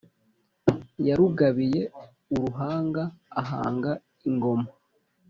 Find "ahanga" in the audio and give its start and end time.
3.41-3.91